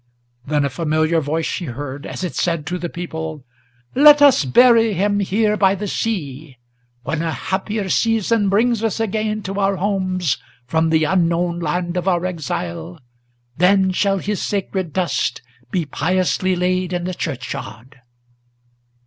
Then 0.47 0.65
a 0.65 0.69
familiar 0.71 1.21
voice 1.21 1.45
she 1.45 1.65
heard, 1.65 2.07
as 2.07 2.23
it 2.23 2.33
said 2.33 2.65
to 2.65 2.79
the 2.79 2.89
people, 2.89 3.45
"Let 3.93 4.19
us 4.19 4.45
bury 4.45 4.93
him 4.95 5.19
here 5.19 5.55
by 5.55 5.75
the 5.75 5.87
sea. 5.87 6.57
When 7.03 7.21
a 7.21 7.29
happier 7.31 7.87
season 7.87 8.49
Brings 8.49 8.83
us 8.83 8.99
again 8.99 9.43
to 9.43 9.59
our 9.59 9.75
homes 9.75 10.39
from 10.65 10.89
the 10.89 11.03
unknown 11.03 11.59
land 11.59 11.97
of 11.97 12.07
our 12.07 12.25
exile, 12.25 12.99
Then 13.57 13.91
shall 13.91 14.17
his 14.17 14.41
sacred 14.41 14.91
dust 14.91 15.43
be 15.69 15.85
piously 15.85 16.55
laid 16.55 16.93
in 16.93 17.03
the 17.03 17.13
churchyard." 17.13 18.01